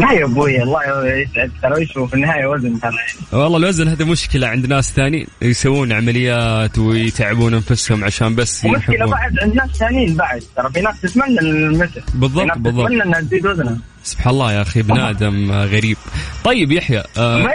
[0.00, 2.92] لا يا أبوي الله يسعد ترى في النهاية وزن ترى.
[3.32, 9.38] والله الوزن هذا مشكلة عند ناس ثاني يسوون عمليات ويتعبون أنفسهم عشان بس مشكلة بعد
[9.38, 10.42] عند ناس ثانيين بعد.
[10.56, 12.02] ترى في ناس تتمنى المثل.
[12.14, 12.86] بالضبط بالضبط.
[12.86, 13.78] تتمنى إنها تزيد وزنها.
[14.04, 15.96] سبحان الله يا أخي ابن آدم غريب.
[16.44, 17.50] طيب يحيى آه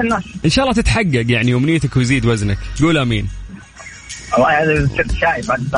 [0.00, 2.58] الناس؟ إن شاء الله تتحقق يعني أمنيتك ويزيد وزنك.
[2.80, 3.28] قول آمين.
[4.32, 4.88] هذا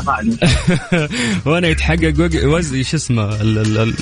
[0.07, 0.39] بعد
[1.47, 3.41] وأنا يتحقق وزن شو اسمه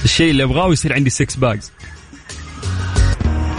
[0.05, 1.73] الشيء اللي أبغاه ويصير عندي 6 باجز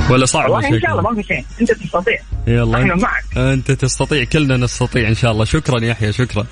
[0.10, 1.45] ولا صعب والله إن شاء الله ما في شيء.
[1.62, 2.19] أنت تستطيع.
[2.47, 3.23] يلا إحنا معك.
[3.38, 5.45] أنت تستطيع كلنا نستطيع إن شاء الله.
[5.45, 6.45] شكرا يحيى شكرا.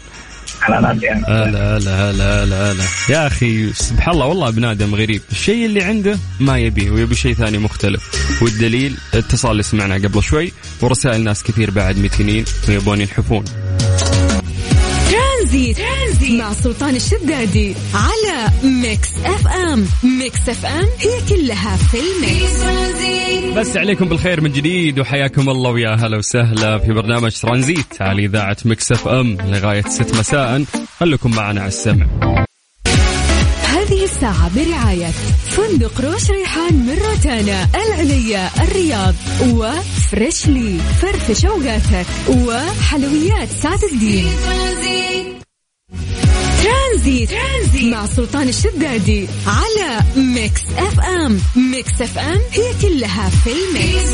[0.62, 2.84] هلا هلا هلا هلا هلا.
[3.10, 5.22] يا أخي سبحان الله والله ابن آدم غريب.
[5.32, 8.02] الشيء اللي عنده ما يبيه ويبي شيء ثاني مختلف.
[8.42, 13.44] والدليل اتصال اللي سمعناه قبل شوي ورسائل ناس كثير بعد متينين ويبون ينحفون.
[15.48, 15.78] ترانزيت.
[15.78, 16.40] ترانزيت.
[16.42, 19.86] مع سلطان الشدادي على Mix FM.
[20.20, 23.58] Mix FM هي كلها في ال mix.
[23.58, 28.58] مسي عليكم بالخير من جديد وحياكم الله ويا هلا وسهلا في برنامج ترانزيت على إذاعة
[28.66, 30.64] Mix FM لغاية 6 مساء.
[31.00, 32.37] خليكم معنا على السمع.
[33.88, 35.12] هذه الساعة برعاية
[35.48, 39.16] فندق روش ريحان من روتانا العليا الرياض
[39.50, 40.80] وفريشلي.
[41.02, 44.32] فرفش أوقاتك وحلويات سعد الدين.
[46.64, 47.30] ترانزيت.
[47.30, 51.40] ترانزيت مع سلطان الشدادي على Mix FM.
[51.56, 54.14] Mix FM هي كلها في ال mix.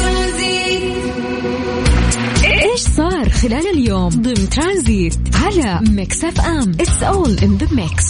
[2.45, 6.71] إيش صار خلال اليوم؟ ضمن ترانزيت على Mix FM.
[6.79, 8.03] It's all in the mix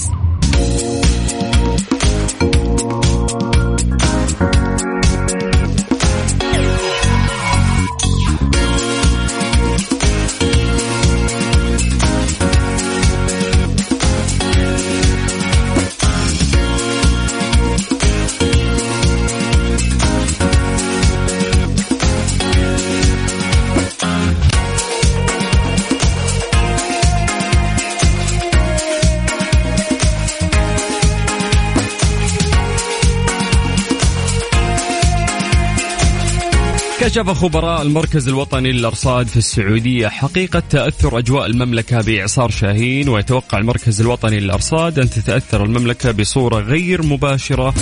[37.13, 44.01] كشف خبراء المركز الوطني للأرصاد في السعودية حقيقة تأثر أجواء المملكة بإعصار شاهين ويتوقع المركز
[44.01, 47.73] الوطني للأرصاد أن تتأثر المملكة بصورة غير مباشرة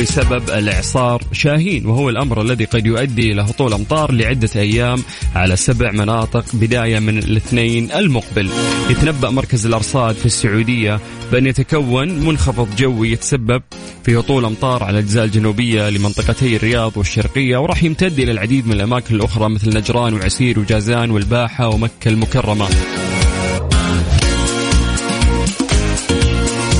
[0.00, 5.02] بسبب الإعصار شاهين وهو الأمر الذي قد يؤدي إلى هطول أمطار لعدة أيام
[5.34, 8.50] على سبع مناطق بداية من الاثنين المقبل.
[8.90, 11.00] يتنبأ مركز الأرصاد في السعودية
[11.32, 13.62] بأن يتكون منخفض جوي يتسبب
[14.04, 19.14] في هطول أمطار على الأجزاء الجنوبية لمنطقتي الرياض والشرقية وراح يمتد إلى العديد من الأماكن
[19.14, 22.68] الأخرى مثل نجران وعسير وجازان والباحة ومكة المكرمة.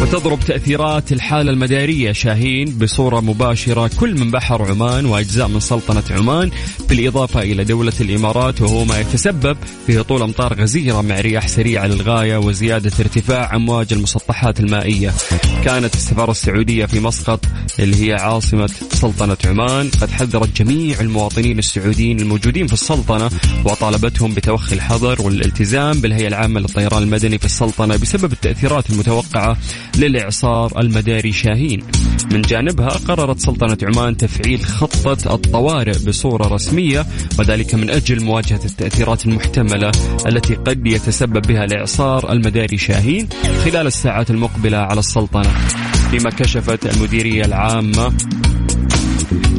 [0.02, 3.90] وتضرب تأثيرات الحالة المدارية شاهين بصورة مباشرة.
[4.00, 6.50] كل من بحر عمان وأجزاء من سلطنة عمان
[6.88, 12.36] بالإضافة إلى دولة الإمارات وهو ما يتسبب في هطول أمطار غزيرة مع رياح سريعة للغاية
[12.36, 15.12] وزيادة ارتفاع أمواج المسطحات المائية.
[15.64, 17.44] كانت السفارة السعودية في مسقط
[17.78, 19.90] اللي هي عاصمة سلطنة عمان.
[20.00, 23.30] قد حذرت جميع المواطنين السعوديين الموجودين في السلطنة
[23.64, 29.56] وطالبتهم بتوخي الحذر والالتزام بالهيئة العامة للطيران المدني في السلطنة بسبب التأثيرات المتوقعة
[29.98, 31.82] للإعصار المداري شاهين.
[32.32, 37.06] من جانبها قررت سلطنة عمان تفعيل خطة الطوارئ بصورة رسمية
[37.38, 39.92] وذلك من أجل مواجهة التأثيرات المحتملة
[40.26, 43.28] التي قد يتسبب بها الإعصار المداري شاهين
[43.64, 45.50] خلال الساعات المقبلة على السلطنة.
[46.10, 48.12] فيما كشفت المديرية العامة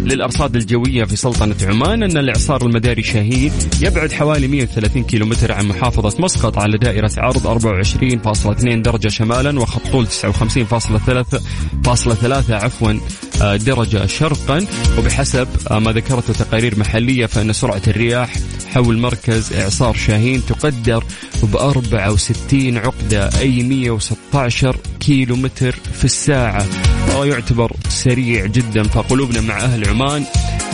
[0.03, 6.21] للأرصاد الجوية في سلطنة عمان أن الإعصار المداري شاهين يبعد حوالي 130 كيلومتر عن محافظة
[6.21, 12.93] مسقط على دائرة عرض 24.2 درجة شمالا وخط طول 59.3 عفوا
[13.41, 14.65] آه، درجة شرقا.
[14.97, 18.33] وبحسب آه، ما ذكرته تقارير محلية فإن سرعة الرياح
[18.73, 21.03] حول مركز إعصار شاهين تقدر
[21.43, 26.65] ب 64 عقدة أي 116 كيلو متر في الساعة.
[27.13, 30.23] يعتبر سريع جدا فقلوبنا مع أهل عمان.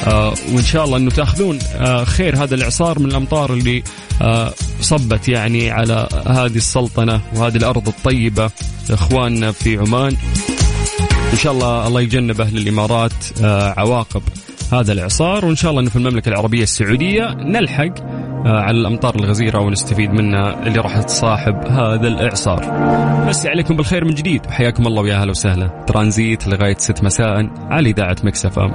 [0.08, 2.44] آه وإن شاء الله أنه تأخذون آه خير.
[2.44, 3.84] هذا الإعصار من الأمطار اللي
[4.22, 8.50] آه صبت يعني على هذه السلطنة وهذه الأرض الطيبة
[8.90, 10.16] إخواننا في عمان.
[11.34, 13.12] إن شاء الله الله يجنب أهل الإمارات
[13.44, 14.22] آه عواقب
[14.74, 15.46] هذا الإعصار.
[15.46, 17.94] وإن شاء الله أنه في المملكة العربية السعودية نلحق
[18.46, 22.62] على الأمطار الغزيرة ونستفيد منها اللي راح تصاحب هذا الإعصار.
[23.28, 25.84] مسي عليكم بالخير من جديد وحياكم الله ويا أهلا وسهلا.
[25.88, 28.72] ترانزيت لغاية 6 مساء على إذاعة Mix FM.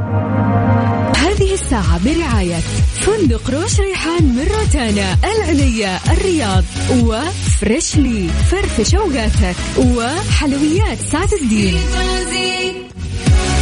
[1.16, 2.56] هذه الساعة برعاية
[3.00, 6.64] فندق روش ريحان من روتانا العليا الرياض
[7.04, 11.78] وفريشلي فرفش أوقاتك وحلويات سعد الدين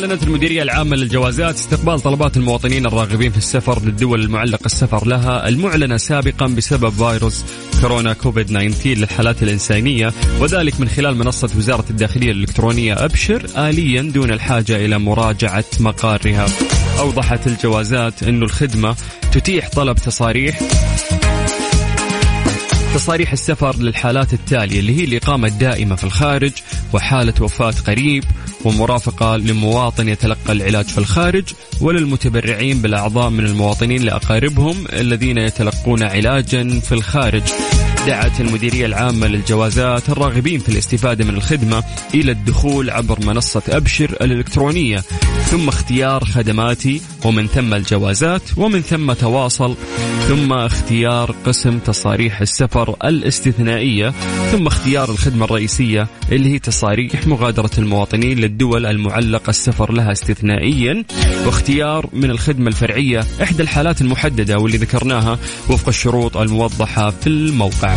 [0.00, 5.96] أعلنت المديرية العامة للجوازات استقبال طلبات المواطنين الراغبين في السفر للدول المعلق السفر لها المعلنة
[5.96, 7.44] سابقا بسبب فيروس
[7.80, 14.30] كورونا كوفيد 19 للحالات الإنسانية وذلك من خلال منصة وزارة الداخلية الإلكترونية أبشر آليا دون
[14.30, 16.46] الحاجة إلى مراجعة مقارها.
[16.98, 18.96] أوضحت الجوازات أن الخدمة
[19.32, 20.60] تتيح طلب تصاريح
[22.94, 26.52] تصاريح السفر للحالات التالية اللي هي الإقامة الدائمة في الخارج
[26.92, 28.24] وحالة وفاة قريب
[28.64, 31.44] ومرافقة لمواطن يتلقى العلاج في الخارج
[31.80, 37.42] وللمتبرعين بالأعضاء من المواطنين لأقاربهم الذين يتلقون علاجا في الخارج.
[38.06, 41.84] دعت المديرية العامة للجوازات الراغبين في الاستفادة من الخدمة
[42.14, 44.98] إلى الدخول عبر منصة أبشر الإلكترونية.
[45.50, 49.74] ثم اختيار خدماتي ومن ثم الجوازات ومن ثم تواصل.
[50.28, 54.10] ثم اختيار قسم تصاريح السفر الاستثنائية.
[54.52, 61.04] ثم اختيار الخدمة الرئيسية اللي هي تصاريح مغادرة المواطنين للدول المعلق السفر لها استثنائيا.
[61.46, 67.90] واختيار من الخدمة الفرعية إحدى الحالات المحددة واللي ذكرناها وفق الشروط الموضحة في الموقع.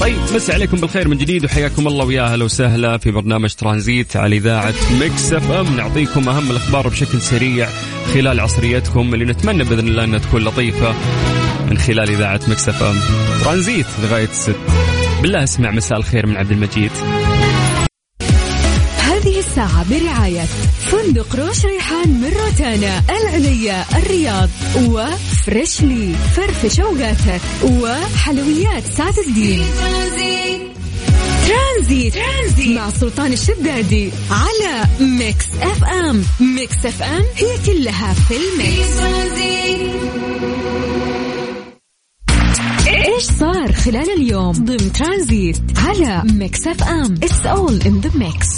[0.00, 4.36] طيب مسي عليكم بالخير من جديد وحياكم الله ويا أهلا وسهلا في برنامج ترانزيت على
[4.36, 5.76] إذاعة مكس أف أم.
[5.76, 7.68] نعطيكم أهم الأخبار بشكل سريع
[8.14, 10.94] خلال عصريتكم اللي نتمنى بإذن الله إنها تكون لطيفة
[11.70, 12.96] من خلال إذاعة مكس أف أم.
[13.44, 14.56] ترانزيت لغاية الست
[15.22, 16.90] بالله اسمع مساء الخير من عبد المجيد.
[19.60, 20.44] الساعة برعاية
[20.90, 26.14] فندق روش ريحان من روتانا العنية الرياض وفريشلي.
[26.36, 29.64] فرفش اوقاتك وحلويات سعد الدين.
[31.46, 32.14] ترانزيت.
[32.14, 32.76] ترانزيت.
[32.76, 36.24] مع سلطان الشدادي على ميكس اف ام.
[36.40, 39.00] ميكس اف ام هي كلها في الميكس.
[42.88, 47.14] إيش صار خلال اليوم؟ ضمن ترانزيت على ميكس اف ام.
[47.22, 48.48] it's all in the mix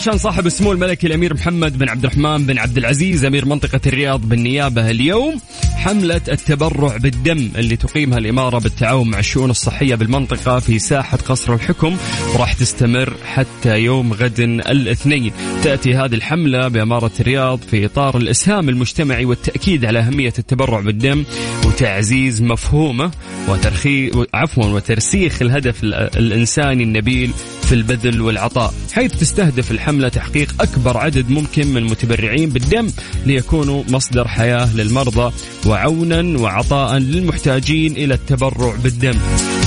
[0.00, 4.20] دشن صاحب السمو الملكي الأمير محمد بن عبد الرحمن بن عبد العزيز أمير منطقة الرياض
[4.20, 5.40] بالنيابة اليوم.
[5.80, 11.96] حملة التبرع بالدم اللي تقيمها الإمارة بالتعاون مع الشؤون الصحية بالمنطقة في ساحة قصر الحكم
[12.34, 15.32] وراح تستمر حتى يوم غد الاثنين.
[15.64, 21.24] تأتي هذه الحملة بإمارة الرياض في إطار الإسهام المجتمعي والتأكيد على أهمية التبرع بالدم
[21.66, 23.10] وتعزيز مفهومه
[23.48, 31.30] وترخي عفوا وترسيخ الهدف الإنساني النبيل في البذل والعطاء حيث تستهدف الحملة تحقيق أكبر عدد
[31.30, 32.86] ممكن من المتبرعين بالدم
[33.26, 35.32] ليكونوا مصدر حياة للمرضى
[35.70, 39.18] وعونا وعطاء للمحتاجين إلى التبرع بالدم.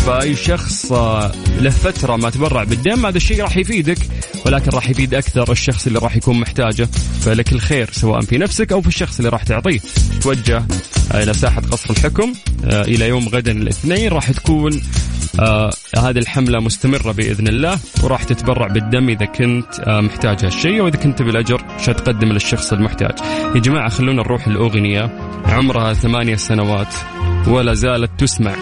[0.06, 0.92] فأي شخص
[1.62, 3.98] له فترة ما تبرع بالدم هذا الشيء راح يفيدك
[4.46, 6.88] ولكن راح يفيد أكثر الشخص اللي راح يكون محتاجه.
[7.22, 9.80] فلك الخير سواء في نفسك أو في الشخص اللي راح تعطيه.
[10.22, 10.66] توجه
[11.14, 12.34] إلى ساحة قصر الحكم
[12.66, 14.82] آه، إلى يوم غدا الاثنين راح تكون
[15.40, 20.98] آه هذه الحملة مستمرة بإذن الله وراح تتبرع بالدم إذا كنت آه محتاج هالشيء وإذا
[20.98, 23.16] كنت بالأجر تقدم للشخص المحتاج.
[23.56, 25.02] يا جماعة خلونا نروح الأغنية.
[25.46, 26.96] عمرها ثمانية سنوات
[27.48, 28.56] ولا زالت تسمع.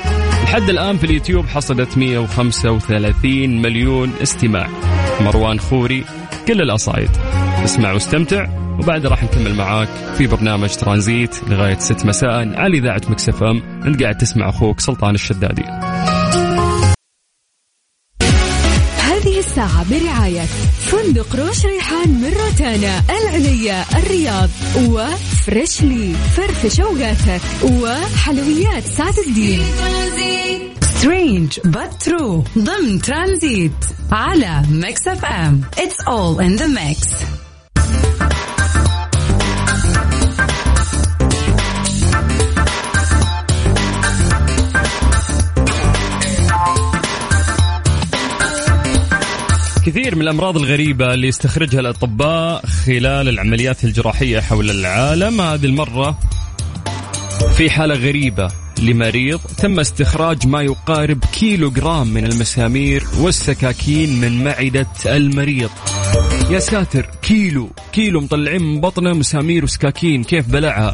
[0.44, 4.68] لحد الآن في اليوتيوب حصلت 135 مليون استماع.
[5.22, 6.04] مروان خوري
[6.48, 7.10] كل الأصايد.
[7.64, 8.48] اسمع واستمتع
[8.80, 13.82] وبعد راح نكمل معاك في برنامج ترانزيت لغاية 6 مساء على إذاعة مكسف أم.
[13.86, 15.64] أنت قاعد تسمع أخوك سلطان الشدادي.
[20.22, 20.46] برعاية
[20.88, 26.14] فندق روش ريحان من روتانا العليا الرياض وفريشلي.
[26.38, 29.62] فرفش أوقاتك وحلويات سعد الدين.
[30.98, 33.72] strange but true ضمن ترانزيت
[34.12, 35.62] على ميكس أف أم.
[35.78, 37.08] it's all in the mix
[49.86, 55.42] كثير من الأمراض الغريبة اللي يستخرجها الأطباء خلال العمليات الجراحية حول العالم.
[55.42, 56.20] هذه المرة
[57.58, 58.48] في حالة غريبة
[58.82, 65.70] لمريض تم استخراج ما يقارب كيلو جرام من المسامير والسكاكين من معدة المريض.
[66.50, 70.94] يا ساتر كيلو كيلو مطلعين من بطنه مسامير وسكاكين كيف بلعها؟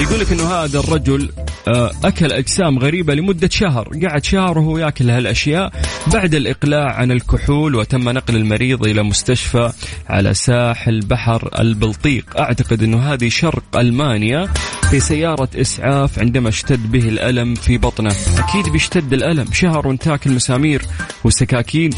[0.00, 1.30] يقول لك إنه هذا الرجل
[1.68, 5.72] آه، أكل أجسام غريبة لمدة شهر، قعد شهر وهو يأكل هالأشياء.
[6.12, 9.72] بعد الإقلاع عن الكحول وتم نقل المريض إلى مستشفى
[10.08, 14.48] على ساحل بحر البلطيق، أعتقد إنه هذه شرق ألمانيا
[14.90, 18.14] في سيارة إسعاف عندما اشتد به الألم في بطنه.
[18.38, 19.52] أكيد بيشتد الألم.
[19.52, 20.82] شهر وانت تاكل مسامير
[21.24, 21.90] وسكاكين.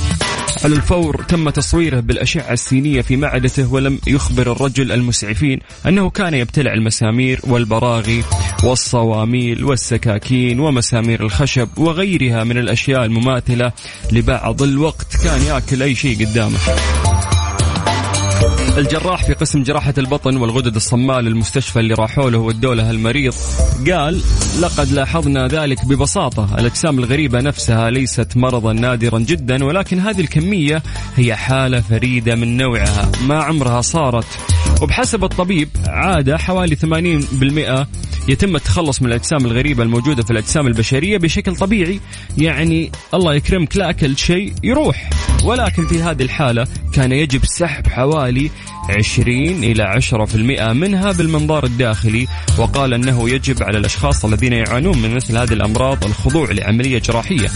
[0.64, 6.72] على الفور تم تصويره بالأشعة السينية في معدته ولم يخبر الرجل المسعفين أنه كان يبتلع
[6.72, 8.24] المسامير والبراغي
[8.64, 13.72] والصواميل والسكاكين ومسامير الخشب وغيرها من الأشياء المماثلة
[14.12, 15.16] لبعض الوقت.
[15.24, 16.58] كان يأكل أي شيء قدامه.
[18.78, 23.34] الجراح في قسم جراحة البطن والغدد الصماء للمستشفى اللي راحوا له ودوا له المريض.
[23.90, 24.20] قال
[24.60, 26.58] لقد لاحظنا ذلك ببساطة.
[26.58, 30.82] الأجسام الغريبة نفسها ليست مرضا نادرا جدا ولكن هذه الكمية
[31.16, 33.10] هي حالة فريدة من نوعها.
[33.26, 34.26] ما عمرها صارت
[34.82, 37.86] وبحسب الطبيب عادة حوالي 80%
[38.28, 42.00] يتم التخلص من الأجسام الغريبة الموجودة في الأجسام البشرية بشكل طبيعي.
[42.38, 45.10] يعني الله يكرمك لا أكل شيء يروح.
[45.44, 48.50] ولكن في هذه الحالة كان يجب سحب حوالي
[48.88, 52.26] 20 إلى 10% منها بالمنظار الداخلي.
[52.58, 57.48] وقال أنه يجب على الأشخاص الذين يعانون من مثل هذه الأمراض الخضوع لعملية جراحية.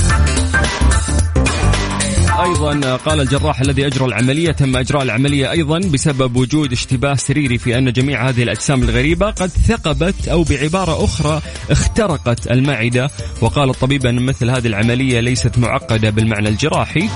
[2.42, 7.78] أيضا قال الجراح الذي أجرى العملية تم إجراء العملية أيضا بسبب وجود اشتباه سريري في
[7.78, 13.10] أن جميع هذه الأجسام الغريبة قد ثقبت أو بعبارة أخرى اخترقت المعدة.
[13.40, 17.08] وقال الطبيب أن مثل هذه العملية ليست معقدة بالمعنى الجراحي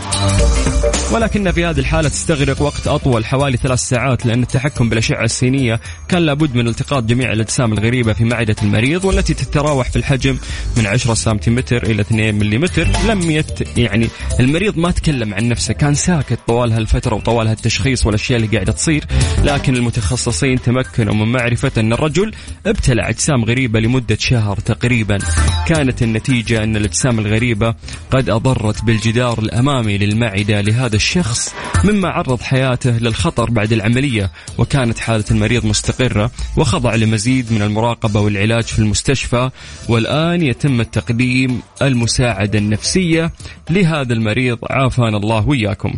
[1.13, 6.23] ولكن في هذه الحالة تستغرق وقت أطول حوالي ثلاث ساعات لأن التحكم بالأشعة السينية كان
[6.23, 10.39] لابد من التقاط جميع الأجسام الغريبة في معدة المريض والتي تتراوح في الحجم
[10.77, 12.67] من 10 سنتيمتر إلى 2 ملم
[13.09, 14.09] لم يت يعني
[14.41, 15.75] المريض ما تكلم عن نفسه.
[15.75, 19.05] كان ساكت طوال هالفترة وطوال هالتشخيص والأشياء اللي قاعدة تصير
[19.45, 22.33] لكن المتخصصين تمكنوا من معرفة أن الرجل
[22.67, 25.19] ابتلع أجسام غريبة لمدة شهر تقريبا.
[25.67, 27.75] كانت النتيجة أن الأجسام الغريبة
[28.11, 31.55] قد أضرت بالجدار الأمامي للمعدة لهذا الشخص
[31.85, 34.31] مما عرض حياته للخطر بعد العملية.
[34.59, 39.51] وكانت حالة المريض مستقرة وخضع لمزيد من المراقبة والعلاج في المستشفى.
[39.89, 43.33] والآن يتم تقديم المساعدة النفسية
[43.71, 44.59] لهذا المريض.
[45.07, 45.95] عافانا الله وإياكم.